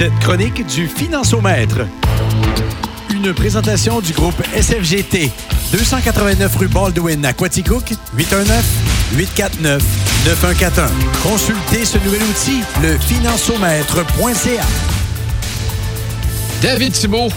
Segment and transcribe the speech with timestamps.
[0.00, 1.80] cette chronique du Financiomètre.
[3.10, 5.30] Une présentation du groupe SFGT.
[5.72, 7.92] 289 rue Baldwin à Quaticook,
[9.14, 10.88] 819-849-9141.
[11.22, 14.62] Consultez ce nouvel outil, le financiomètre.ca.
[16.62, 17.28] David Thibault.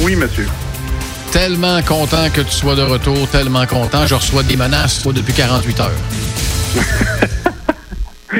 [0.00, 0.48] Oui, monsieur.
[1.30, 4.04] Tellement content que tu sois de retour, tellement content.
[4.04, 5.92] Je reçois des menaces toi, depuis 48 heures.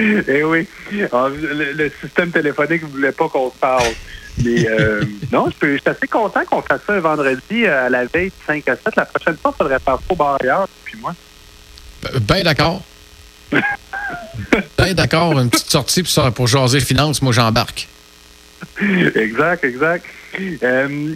[0.29, 0.67] eh oui.
[1.13, 3.93] Ah, le, le, système téléphonique ne voulait pas qu'on se parle.
[4.45, 8.29] Mais euh, non, je, suis assez content qu'on fasse ça un vendredi à la veille
[8.29, 8.97] de 5 à 7.
[8.97, 11.15] La prochaine fois, il faudrait faire ça au bar ailleurs, puis moi.
[12.03, 12.83] Ben, ben d'accord.
[13.51, 15.39] ben d'accord.
[15.39, 17.89] Une petite sortie pour, pour jaser finance, moi j'embarque.
[19.15, 20.05] Exact, exact.
[20.63, 21.15] Euh,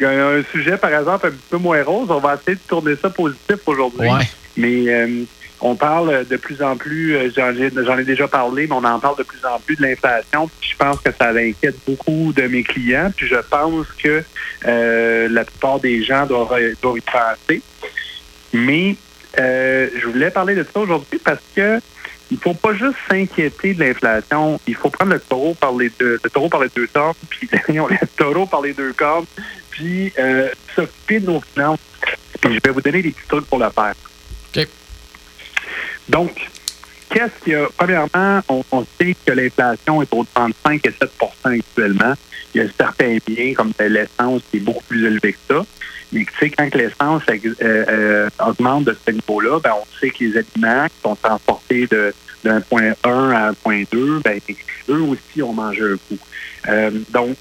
[0.00, 2.08] il y a un sujet, par exemple, un petit peu moins rose.
[2.10, 4.08] On va essayer de tourner ça positif aujourd'hui.
[4.08, 4.28] Ouais.
[4.56, 5.24] Mais euh,
[5.60, 9.00] on parle de plus en plus, euh, j'en ai, ai, déjà parlé, mais on en
[9.00, 10.50] parle de plus en plus de l'inflation.
[10.60, 13.10] Je pense que ça inquiète beaucoup de mes clients.
[13.16, 14.22] Puis je pense que
[14.66, 17.62] euh, la plupart des gens doivent, doivent y penser.
[18.52, 18.96] Mais
[19.38, 21.80] euh, je voulais parler de ça aujourd'hui parce que
[22.30, 24.60] il faut pas juste s'inquiéter de l'inflation.
[24.66, 27.48] Il faut prendre le taureau par les deux, le taureau par les deux cornes, puis
[27.68, 29.26] le taureau par les deux cornes,
[29.70, 31.80] puis euh, s'occuper de nos finances.
[32.40, 33.94] Puis je vais vous donner des petits trucs pour le faire.
[36.08, 36.48] Donc,
[37.10, 37.66] qu'est-ce qu'il y a?
[37.76, 42.14] Premièrement, on, sait que l'inflation est autour de 35 et 7% actuellement.
[42.54, 45.64] Il y a certains biens, comme l'essence, qui est beaucoup plus élevé que ça.
[46.12, 50.24] Mais tu sais, quand l'essence euh, euh, augmente de ce niveau-là, ben, on sait que
[50.24, 51.88] les aliments qui sont transportés
[52.44, 54.38] d'un point 1 à un point 2, ben,
[54.90, 56.18] eux aussi ont mangé un coup.
[56.68, 57.36] Euh, donc,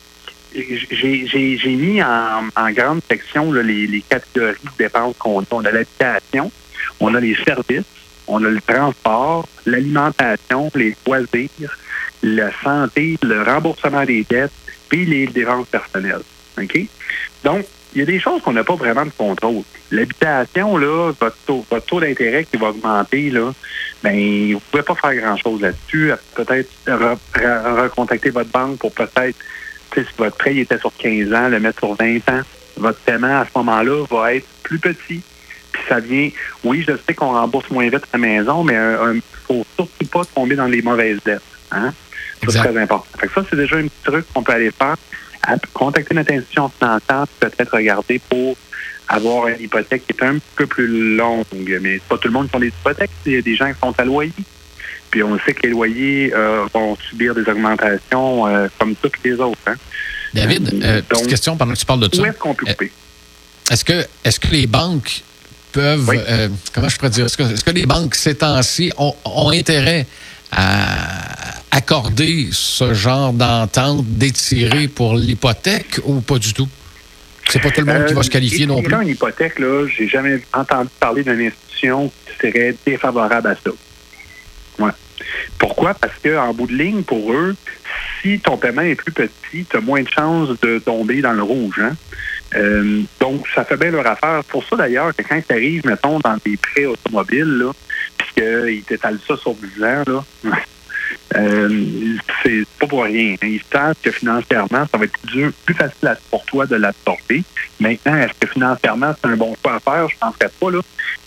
[0.56, 5.67] j'ai mis en, grande section les, catégories de dépenses qu'on a.
[5.67, 6.52] A l'habitation,
[7.00, 7.86] on a les services,
[8.28, 11.78] on a le transport, l'alimentation, les loisirs,
[12.22, 14.52] la santé, le remboursement des dettes,
[14.90, 16.22] puis les dépenses personnelles.
[17.44, 19.64] Donc, il y a des choses qu'on n'a pas vraiment de contrôle.
[19.92, 23.52] L'habitation, là, votre taux, votre taux d'intérêt qui va augmenter, là,
[24.03, 26.12] ben, vous ne pouvez pas faire grand-chose là-dessus.
[26.36, 26.69] Peut-être
[27.81, 29.38] recontacter votre banque pour peut-être,
[29.94, 32.41] si votre prêt était sur 15 ans, le mettre sur 20 ans.
[32.78, 35.22] Votre paiement à ce moment-là va être plus petit.
[35.89, 36.29] Ça vient,
[36.63, 40.23] oui, je sais qu'on rembourse moins vite la maison, mais il ne faut surtout pas
[40.25, 41.41] tomber dans les mauvaises dettes.
[41.71, 41.94] Hein?
[42.41, 43.05] C'est très important.
[43.19, 44.95] Fait que ça, c'est déjà un petit truc qu'on peut aller faire
[45.73, 48.55] contacter notre institution financière, peut-être regarder pour
[49.07, 51.45] avoir une hypothèque qui est un peu plus longue.
[51.81, 53.11] Mais pas tout le monde qui a des hypothèques.
[53.25, 54.31] Il y a des gens qui sont à loyer.
[55.11, 59.33] Puis on sait que les loyers euh, vont subir des augmentations euh, comme toutes les
[59.33, 59.59] autres.
[59.67, 59.75] Hein.
[60.33, 62.21] David, euh, donc, petite question pendant que tu parles de ça.
[62.21, 62.91] Où est-ce qu'on peut couper?
[63.69, 65.23] Est-ce que, est que les banques
[65.73, 66.17] peuvent, oui.
[66.73, 70.06] comment je pourrais dire, est-ce que, est que, les banques ces temps-ci ont, ont intérêt
[70.51, 71.34] à
[71.72, 76.69] accorder ce genre d'entente d'étirer pour l'hypothèque ou pas du tout?
[77.50, 78.95] C'est pas tout le monde euh, qui va se qualifier non plus.
[79.01, 83.72] une hypothèque, là, j'ai jamais entendu parler d'une institution qui serait défavorable à ça.
[84.79, 84.91] Ouais.
[85.57, 85.94] Pourquoi?
[85.94, 87.56] Parce qu'en bout de ligne, pour eux,
[88.22, 91.44] si ton paiement est plus petit, tu as moins de chances de tomber dans le
[91.44, 91.79] rouge.
[91.81, 91.95] Hein?
[92.56, 94.44] Euh, donc, ça fait bien leur affaire.
[94.46, 97.72] Pour ça, d'ailleurs, que quand tu arrives, mettons, dans des prêts automobiles, là,
[98.18, 100.24] puis qu'ils t'étalent ça sur 10 ans, là,
[101.36, 103.36] euh, c'est pas pour rien.
[103.42, 107.44] Ils savent que financièrement, ça va être plus, dur, plus facile pour toi de l'absorber.
[107.80, 110.08] Maintenant, est-ce que financièrement, c'est un bon choix à faire?
[110.09, 110.80] Je ne penserais pas, là.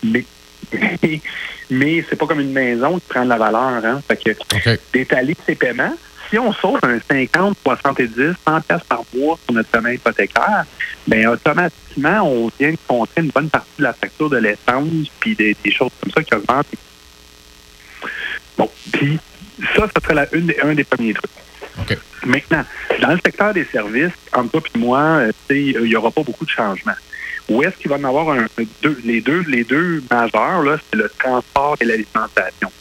[0.03, 0.25] Mais,
[1.69, 3.85] mais c'est pas comme une maison qui prend de la valeur.
[3.85, 4.01] Hein?
[4.07, 4.79] Fait que okay.
[4.93, 5.93] d'étaler ses paiements,
[6.29, 10.65] si on sauve un 50, 70, 100 pièces par mois sur notre paiement hypothécaire,
[11.07, 15.35] bien, automatiquement, on vient de compter une bonne partie de la facture de l'essence puis
[15.35, 16.67] des, des choses comme ça qui augmentent.
[18.57, 19.19] Bon, puis
[19.75, 21.31] ça, ce serait la, une un des premiers trucs.
[21.81, 21.97] Okay.
[22.25, 22.65] Maintenant,
[23.01, 26.49] dans le secteur des services, entre toi et moi, il n'y aura pas beaucoup de
[26.49, 26.95] changements.
[27.49, 28.45] Où est-ce qu'il va y en avoir un,
[28.81, 32.71] deux, les deux, les deux majeurs, c'est le transport et l'alimentation.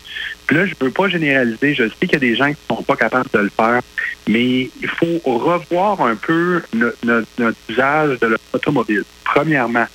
[0.46, 1.74] Puis là, je ne veux pas généraliser.
[1.74, 3.82] Je sais qu'il y a des gens qui ne sont pas capables de le faire,
[4.28, 6.62] mais il faut revoir un peu
[7.02, 9.04] notre, usage de l'automobile.
[9.24, 9.86] Premièrement,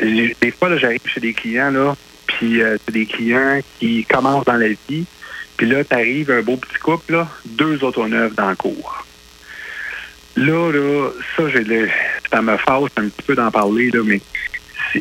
[0.00, 1.96] des fois, j'arrive chez des clients, là,
[2.26, 5.06] puis euh, c'est des clients qui commencent dans la vie,
[5.56, 9.04] puis là, tu arrives un beau petit couple, là, deux autos neuves dans le cours.
[10.36, 11.64] Là, là, ça, j'ai
[12.30, 14.20] ça me fâche un petit peu d'en parler, là, mais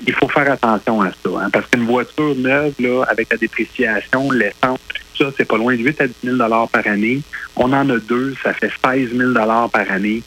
[0.06, 1.30] il faut faire attention à ça.
[1.42, 4.80] Hein, parce qu'une voiture neuve, là, avec la dépréciation, l'essence,
[5.14, 6.38] tout ça, c'est pas loin de 8 à 10 000
[6.68, 7.22] par année.
[7.56, 10.24] On en a deux, ça fait 16 000 par année.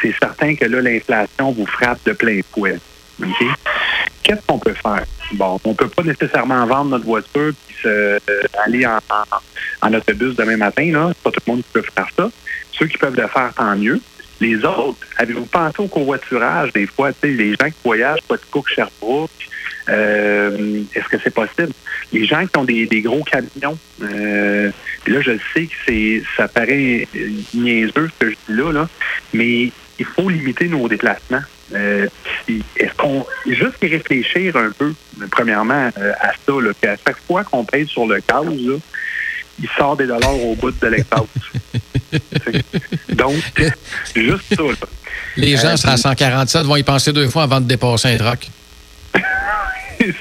[0.00, 2.78] C'est certain que là, l'inflation vous frappe de plein fouet.
[3.20, 3.48] Okay?
[4.22, 5.04] Qu'est-ce qu'on peut faire?
[5.32, 8.18] Bon, on peut pas nécessairement vendre notre voiture puis euh,
[8.64, 10.90] aller en, en, en, autobus demain matin.
[10.92, 11.12] Là.
[11.14, 12.30] C'est pas tout le monde qui peut faire ça.
[12.72, 14.00] Ceux qui peuvent le faire, tant mieux.
[14.40, 18.68] Les autres, avez-vous pensé au covoiturage des fois, les gens qui voyagent, pas de cook
[18.68, 19.30] Sherbrooke,
[19.88, 21.72] euh, est-ce que c'est possible?
[22.12, 24.70] Les gens qui ont des, gros camions, euh,
[25.06, 27.06] là, je sais que c'est ça paraît
[27.54, 28.88] niaiseux ce que je dis là, là
[29.32, 31.42] mais il faut limiter nos déplacements.
[31.74, 32.06] Euh,
[32.48, 34.92] est-ce qu'on juste y réfléchir un peu,
[35.30, 38.76] premièrement, euh, à ça, là, qu'à chaque fois qu'on paye sur le gaz, là,
[39.60, 41.22] il sort des dollars au bout de l'extase.
[43.10, 43.36] Donc,
[44.14, 44.62] juste ça.
[44.62, 44.74] Là.
[45.36, 48.48] Les gens euh, à 147 vont y penser deux fois avant de dépasser un truck.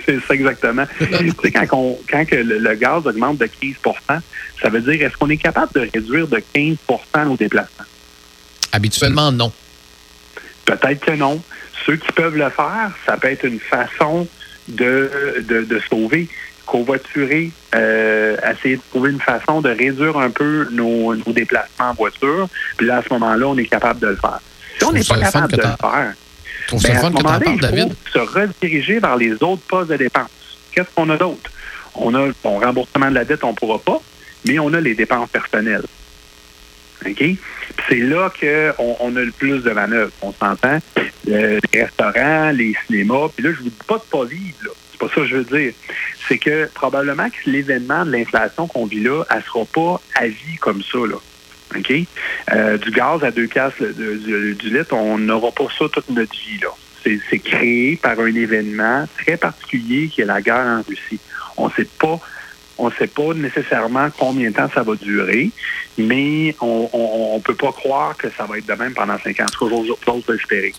[0.06, 0.86] c'est ça exactement.
[0.98, 4.22] tu sais, quand, quand que le, gaz augmente de 15%
[4.62, 6.78] ça veut dire est-ce qu'on est capable de réduire de 15%
[7.26, 7.86] nos déplacements?
[8.72, 9.52] Habituellement, non.
[10.66, 11.42] Peut-être que non.
[11.86, 14.28] Ceux qui peuvent le faire, ça peut être une façon
[14.68, 16.28] de, de, sauver,
[16.65, 22.47] covoiturer, euh, essayer de trouver une façon de réduire un peu nos, déplacements en voiture.
[22.77, 24.39] Puis là, à ce moment-là, on est capable de le faire.
[24.77, 26.13] Si on n'est pas capable de le faire,
[26.71, 30.29] ben, à ce moment-là, il faut se rediriger vers les autres postes de dépenses.
[30.71, 31.50] Qu'est-ce qu'on a d'autre?
[31.95, 34.01] On a bon remboursement de la dette, on ne pourra pas,
[34.45, 35.85] mais on a les dépenses personnelles.
[37.06, 37.23] OK?
[37.88, 40.12] C'est là qu'on on a le plus de manœuvres.
[40.21, 40.79] On s'entend?
[41.25, 43.29] les restaurants, les cinémas.
[43.35, 44.71] Puis là, je vous dis pas de pas vivre, là.
[44.95, 45.74] C'est pas ça que je veux dire.
[46.27, 50.56] C'est que probablement que l'événement de l'inflation qu'on vit là, elle sera pas à vie
[50.62, 51.18] comme ça, là.
[51.75, 51.94] OK?
[52.53, 56.59] Euh, du gaz à deux piastres du, litre, on n'aura pas ça toute notre vie,
[56.62, 56.69] là.
[57.30, 61.19] C'est créé par un événement très particulier qui est la guerre en Russie.
[61.56, 62.19] On ne sait pas
[62.77, 65.50] on ne sait pas nécessairement combien de temps ça va durer,
[65.98, 69.45] mais on ne peut pas croire que ça va être de même pendant cinq ans.
[69.48, 70.74] Ce j'ose espérer.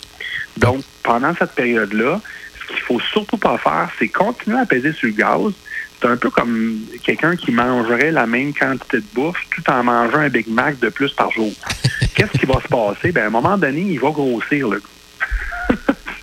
[0.57, 2.21] Donc, pendant cette période-là,
[2.67, 5.53] ce qu'il faut surtout pas faire, c'est continuer à peser sur le gaz.
[5.99, 10.19] C'est un peu comme quelqu'un qui mangerait la même quantité de bouffe tout en mangeant
[10.19, 11.51] un Big Mac de plus par jour.
[12.15, 13.11] Qu'est-ce qui va se passer?
[13.11, 14.81] Ben, à un moment donné, il va grossir, le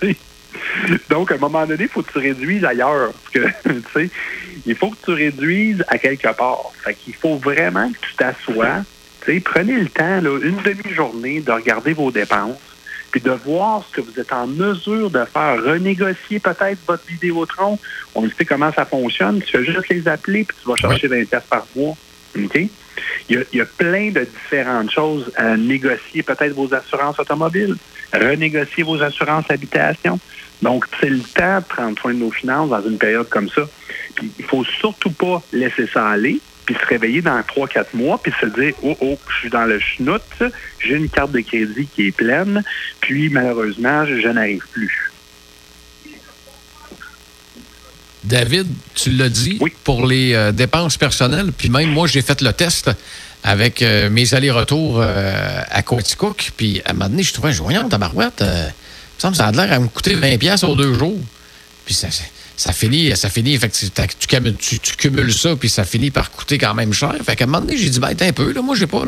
[1.10, 3.12] Donc, à un moment donné, il faut que tu réduises ailleurs.
[3.12, 4.10] Parce que, tu sais,
[4.66, 6.72] il faut que tu réduises à quelque part.
[6.84, 8.84] Fait qu'il faut vraiment que tu t'assoies.
[9.24, 12.58] Tu sais, prenez le temps, là, une demi-journée, de regarder vos dépenses,
[13.14, 15.62] puis de voir ce que vous êtes en mesure de faire.
[15.62, 17.78] Renégocier peut-être votre Vidéotron.
[18.16, 19.40] On sait comment ça fonctionne.
[19.40, 21.94] Tu fais juste les appeler, puis tu vas chercher 20 pièces par mois.
[22.36, 22.60] OK?
[23.28, 26.24] Il y, a, plein de différentes choses à négocier.
[26.24, 27.76] Peut-être vos assurances automobiles,
[28.12, 30.18] renégocier vos assurances habitation.
[30.60, 33.62] Donc, c'est le temps de prendre soin de nos finances dans une période comme ça.
[34.16, 38.32] Puis, il faut surtout pas laisser ça aller, puis se réveiller dans 3-4 mois, puis
[38.40, 40.22] se dire Oh, oh, je suis dans le schnout,
[40.78, 42.62] j'ai une carte de crédit qui est pleine,
[43.00, 45.10] puis malheureusement, je, n'arrive plus.
[48.24, 52.54] David, tu l'as dit, pour les euh, dépenses personnelles, puis même moi, j'ai fait le
[52.54, 52.90] test
[53.42, 57.86] avec euh, mes allers-retours euh, à Coaticook, puis à un moment donné, je trouvais, voyons,
[57.86, 58.42] ta barouette,
[59.18, 61.20] ça a l'air à me coûter 20$ aux deux jours.
[61.84, 62.08] Puis ça,
[62.56, 66.74] ça finit, ça finit, effectivement, tu, tu, cumules ça, puis ça finit par coûter quand
[66.74, 67.14] même cher.
[67.24, 69.02] Fait qu'à un moment donné, j'ai dit, ben, un peu, là, moi, j'ai pas,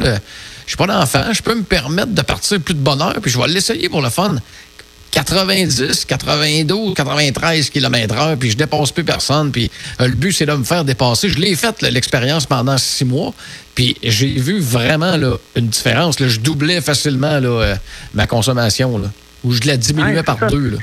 [0.66, 3.38] j'ai pas d'enfant, je peux me permettre de partir plus de bonne heure, puis je
[3.38, 4.36] vais l'essayer pour le fun.
[5.12, 9.50] 90, 92, 93 km/h, puis je dépasse plus personne.
[9.50, 9.70] Puis
[10.00, 11.30] euh, le but, c'est de me faire dépasser.
[11.30, 13.32] Je l'ai fait, l'expérience, pendant six mois.
[13.74, 16.20] Puis j'ai vu vraiment là, une différence.
[16.20, 16.28] Là.
[16.28, 17.76] Je doublais facilement là, euh,
[18.12, 18.98] ma consommation.
[18.98, 19.08] Là
[19.46, 20.70] ou je la diminuais par deux.
[20.70, 20.78] Là.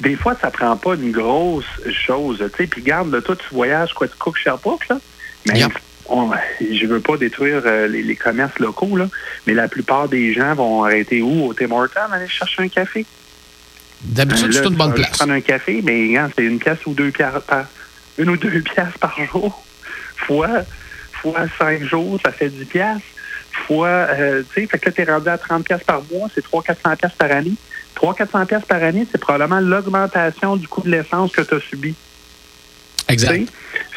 [0.00, 2.38] Des fois, ça prend pas une grosse chose.
[2.38, 4.98] Tu sais, puis garde, là, toi, tu voyages, quoi, tu cook Sherbrooke, là.
[5.46, 5.62] Mais
[6.08, 9.08] on, je veux pas détruire euh, les, commerces locaux, là,
[9.46, 11.46] mais la plupart des gens vont arrêter où?
[11.46, 13.06] Au Tim Hortons, aller chercher un café.
[14.02, 15.10] D'habitude, c'est une bonne place.
[15.10, 17.66] prendre un café, mais c'est une pièce ou deux pièces par
[18.18, 19.64] une ou deux pièces par jour.
[20.16, 20.64] Fois,
[21.12, 23.02] fois cinq jours, ça fait 10 pièces
[23.56, 26.28] fois, euh, tu sais, fait que là, tu es rendu à 30 pièces par mois,
[26.34, 27.54] c'est 300-400 pièces par année.
[27.96, 31.94] 300-400 pièces par année, c'est probablement l'augmentation du coût de l'essence que tu as subi.
[33.08, 33.50] Exact.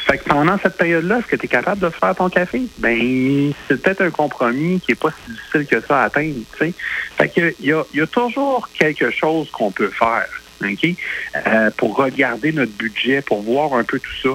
[0.07, 2.63] Fait que pendant cette période-là, est-ce que tu es capable de faire ton café?
[2.77, 6.57] Ben, c'est peut-être un compromis qui n'est pas si difficile que ça à atteindre, tu
[6.57, 6.73] sais.
[7.17, 10.27] Fait que, il y a, y a toujours quelque chose qu'on peut faire.
[10.61, 10.89] OK?
[11.35, 14.29] Euh, pour regarder notre budget, pour voir un peu tout ça.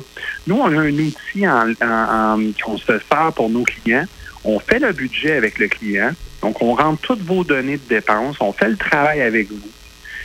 [0.46, 4.06] Nous, on a un outil en, qu'on se sert pour nos clients
[4.44, 6.12] on fait le budget avec le client.
[6.44, 8.36] Donc, on rentre toutes vos données de dépenses.
[8.38, 9.70] On fait le travail avec vous.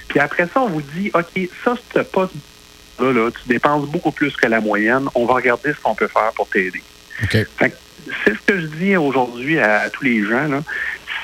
[0.09, 4.35] Puis après ça, on vous dit, OK, ça, ce poste-là, là, tu dépenses beaucoup plus
[4.35, 5.07] que la moyenne.
[5.15, 6.83] On va regarder ce qu'on peut faire pour t'aider.
[7.23, 7.45] Okay.
[8.25, 10.49] C'est ce que je dis aujourd'hui à, tous les gens.
[10.49, 10.61] Là.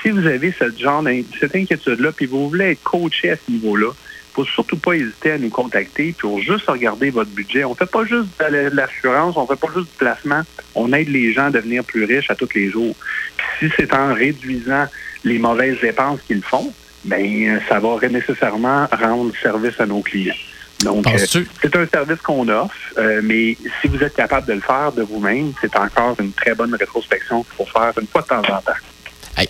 [0.01, 1.03] Si vous avez ce genre
[1.41, 3.91] cette inquiétude-là, puis vous voulez être coaché à ce niveau-là,
[4.35, 7.63] faut surtout pas hésiter à nous contacter pour juste regarder votre budget.
[7.63, 10.41] On fait pas juste de l'assurance, on fait pas juste du placement.
[10.75, 12.95] On aide les gens à devenir plus riches à tous les jours.
[13.37, 14.87] Puis si c'est en réduisant
[15.23, 16.73] les mauvaises dépenses qu'ils font,
[17.05, 20.35] ben ça va nécessairement rendre service à nos clients.
[20.83, 24.61] Donc, euh, c'est un service qu'on offre, euh, mais si vous êtes capable de le
[24.61, 28.27] faire de vous-même, c'est encore une très bonne rétrospection qu'il faut faire une fois de
[28.27, 28.73] temps en temps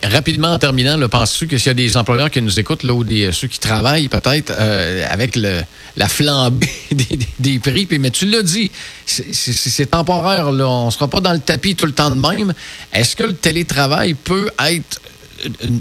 [0.04, 3.04] rapidement, en terminant, penses-tu que s'il y a des employeurs qui nous écoutent, là, ou
[3.04, 5.62] des, ceux qui travaillent peut-être euh, avec le,
[5.98, 6.70] la flambée
[7.40, 8.72] des, prix, puis, mais tu l'as dit,
[9.06, 12.54] c'est temporaire, là, on ne sera pas dans le tapis tout le temps de même.
[12.94, 15.02] Est-ce que le télétravail peut être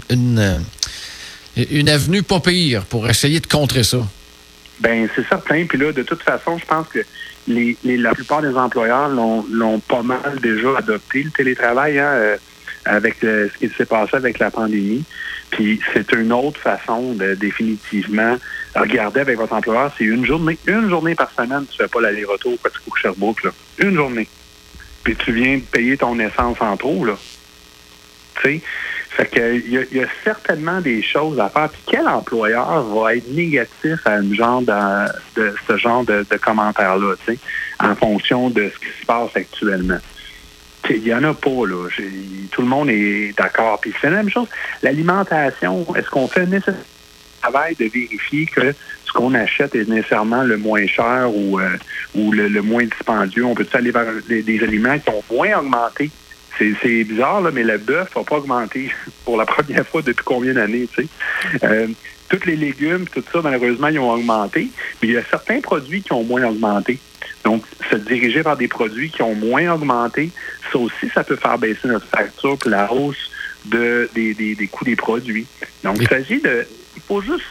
[0.09, 0.59] une,
[1.57, 3.99] une, avenue pas pire pour essayer de contrer ça?
[4.81, 5.65] Ben c'est certain.
[5.65, 6.99] Puis là, de toute façon, je pense que
[7.47, 11.99] les, la plupart des employeurs l'ont pas mal déjà adopté, le télétravail.
[11.99, 12.37] Hein?
[12.85, 15.03] Avec euh, ce qui s'est passé avec la pandémie.
[15.51, 18.37] Puis c'est une autre façon de définitivement
[18.75, 19.91] regarder avec votre employeur.
[19.97, 23.43] C'est une journée, une journée par semaine, tu fais pas l'aller-retour quand tu couches Sherbrooke,
[23.43, 23.51] là.
[23.79, 24.27] Une journée.
[25.03, 27.17] Puis tu viens de payer ton essence en trop, là.
[28.35, 28.61] Tu sais?
[29.15, 31.69] Fait que il y, a certainement des choses à faire.
[31.69, 37.33] Puis quel employeur va être négatif à genre de, ce genre de, de commentaires-là, tu
[37.33, 37.39] sais,
[37.79, 39.99] en fonction de ce qui se passe actuellement?
[40.89, 41.87] Il n'y en a pas, là.
[42.51, 43.79] Tout le monde est d'accord.
[43.81, 44.47] Puis c'est la même chose.
[44.83, 48.73] L'alimentation, est-ce qu'on fait nécessairement le travail de vérifier que
[49.05, 51.69] ce qu'on achète est nécessairement le moins cher ou, euh,
[52.15, 53.45] ou le, moins dispendieux?
[53.45, 56.11] On peut aller vers des, aliments qui ont moins augmenté?
[56.57, 58.89] C'est bizarre, là, mais le bœuf n'a pas augmenté
[59.25, 61.09] pour la première fois depuis combien d'années, tu sais?
[61.63, 61.87] Euh,
[62.29, 64.69] tous les légumes, tout ça, malheureusement, ils ont augmenté,
[65.01, 66.99] mais il y a certains produits qui ont moins augmenté.
[67.43, 70.31] Donc, se diriger vers des produits qui ont moins augmenté,
[70.71, 73.29] ça aussi, ça peut faire baisser notre facture pour la hausse
[73.65, 75.45] de, des, des, coûts des produits.
[75.83, 76.67] Donc, il s'agit de...
[76.95, 77.45] Il faut juste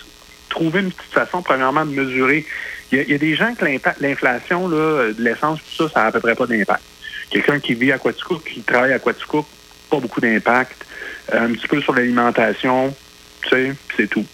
[0.49, 2.45] trouver une petite façon, premièrement, de mesurer.
[2.93, 3.65] Il y a, des gens que
[4.01, 6.83] l'inflation, de l'essence, tout ça, ça n'a à peu près pas d'impact.
[7.31, 9.47] Quelqu'un qui vit à Quaticook, qui travaille à Quaticook,
[9.91, 10.85] pas beaucoup d'impact.
[11.33, 12.95] Un petit peu sur l'alimentation,
[13.43, 14.27] tu sais, c'est tout.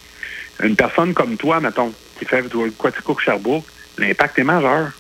[0.63, 2.45] Une personne comme toi, mettons, qui fait
[2.79, 3.65] Quaticook Sherbrooke,
[3.99, 4.93] l'impact est majeur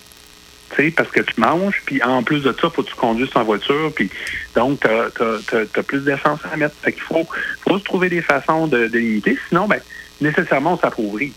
[0.97, 3.93] parce que tu manges, puis en plus de ça, faut que tu conduises ta voiture,
[3.95, 4.09] puis
[4.55, 6.75] donc tu as, plus d'essence à mettre.
[6.83, 7.27] Fait qu'il faut,
[7.61, 9.81] faut se trouver des façons de, limiter, sinon, ben,
[10.21, 11.33] nécessairement, on s'appauvrit.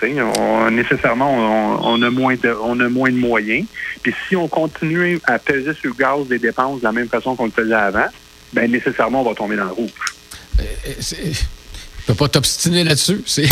[0.00, 3.66] On, nécessairement, on, a moins de, on a moins de moyens.
[4.00, 7.34] Puis si on continue à peser sur le gaz des dépenses de la même façon
[7.34, 8.06] qu'on le faisait avant,
[8.52, 9.90] ben nécessairement, on va tomber dans le rouge.
[10.60, 11.32] Euh, euh,
[12.08, 13.22] peux pas t'obstiner là-dessus.
[13.26, 13.48] C'est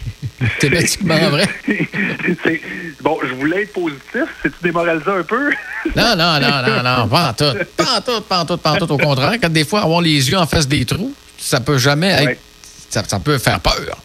[0.58, 1.48] thématiquement vrai.
[3.00, 4.24] bon, je voulais être positif.
[4.42, 5.50] C'est-tu démoralisé un peu?
[5.96, 7.08] non, non, non, non, non.
[7.08, 7.58] Pas en tout.
[7.76, 8.92] Pas en tout, pas en tout, pas en tout.
[8.92, 12.08] Au contraire, quand des fois, avoir les yeux en face des trous, ça peut jamais
[12.08, 12.40] être.
[12.90, 14.02] Ça, peut faire peur.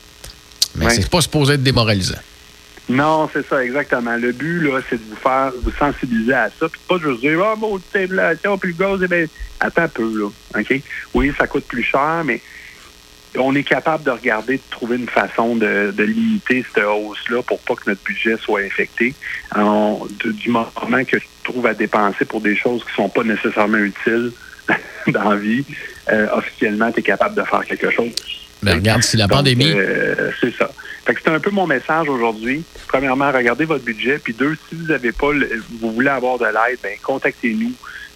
[0.76, 2.20] Mais c'est pas supposé être démoralisant.
[2.88, 4.16] Non, c'est ça, exactement.
[4.16, 7.40] Le but, là, c'est de vous faire, vous sensibiliser à ça, puis pas juste dire,
[7.44, 9.26] ah, oh, bon, inflation, puis le gaz, eh bien,
[9.60, 10.30] attends un peu, là.
[10.60, 10.82] OK?
[11.16, 12.40] Oui, ça coûte plus cher, mais
[13.38, 17.76] on est capable de regarder, de trouver une façon de, limiter cette hausse-là pour pas
[17.76, 19.14] que notre budget soit infecté.
[19.56, 24.32] du moment que tu trouves à dépenser pour des choses qui sont pas nécessairement utiles
[25.08, 25.64] dans la vie,
[26.12, 28.12] euh, officiellement, tu es capable de faire quelque chose.
[28.62, 29.74] Mais ben, regarde, si la pandémie.
[29.76, 30.72] Euh, c'est ça.
[31.06, 32.64] c'est un peu mon message aujourd'hui.
[32.88, 34.18] Premièrement, regardez votre budget.
[34.18, 35.28] Puis deux, si vous avez pas,
[35.80, 37.74] vous voulez avoir de l'aide, ben contactez-nous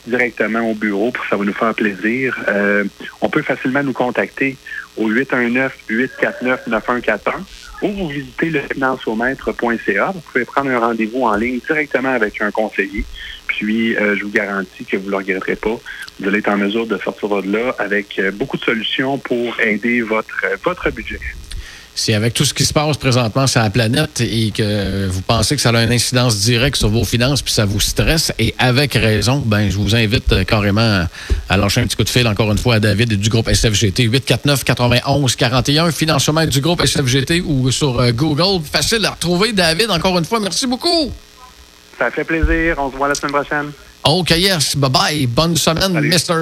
[0.07, 2.37] directement au bureau, pour ça va nous faire plaisir.
[2.47, 2.85] Euh,
[3.21, 4.57] on peut facilement nous contacter
[4.99, 7.19] au 819-849-9141
[7.81, 10.11] ou vous visitez le financiomètre.ca.
[10.13, 13.05] Vous pouvez prendre un rendez-vous en ligne directement avec un conseiller.
[13.47, 15.79] Puis, euh, je vous garantis que vous ne le regretterez pas.
[16.19, 19.57] Vous allez être en mesure de sortir de là avec euh, beaucoup de solutions pour
[19.61, 21.21] aider votre, votre budget
[21.95, 25.55] si avec tout ce qui se passe présentement sur la planète et que vous pensez
[25.55, 28.93] que ça a une incidence directe sur vos finances puis ça vous stresse, et avec
[28.93, 31.05] raison, ben je vous invite euh, carrément
[31.49, 34.03] à lâcher un petit coup de fil encore une fois à David du groupe SFGT
[34.03, 38.63] 849 91 41 financement du groupe SFGT ou sur euh, Google.
[38.63, 39.53] Facile à retrouver.
[39.53, 41.11] David, encore une fois, merci beaucoup.
[41.97, 42.75] Ça fait plaisir.
[42.77, 43.71] On se voit la semaine prochaine.
[44.03, 44.75] OK, yes.
[44.77, 45.27] Bye-bye.
[45.27, 46.33] Bonne semaine, Mister.